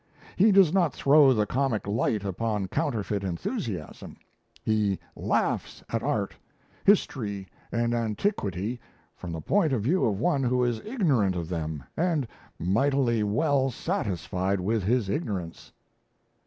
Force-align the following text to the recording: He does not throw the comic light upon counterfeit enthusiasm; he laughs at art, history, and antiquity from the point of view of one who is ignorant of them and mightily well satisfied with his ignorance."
He 0.35 0.51
does 0.51 0.73
not 0.73 0.93
throw 0.95 1.31
the 1.31 1.45
comic 1.45 1.85
light 1.85 2.25
upon 2.25 2.69
counterfeit 2.69 3.23
enthusiasm; 3.23 4.17
he 4.63 4.97
laughs 5.15 5.83
at 5.89 6.01
art, 6.01 6.33
history, 6.83 7.47
and 7.71 7.93
antiquity 7.93 8.79
from 9.15 9.31
the 9.31 9.41
point 9.41 9.73
of 9.73 9.83
view 9.83 10.03
of 10.03 10.19
one 10.19 10.41
who 10.41 10.63
is 10.63 10.81
ignorant 10.83 11.35
of 11.35 11.49
them 11.49 11.83
and 11.95 12.27
mightily 12.57 13.21
well 13.21 13.69
satisfied 13.69 14.59
with 14.59 14.81
his 14.83 15.07
ignorance." 15.07 15.71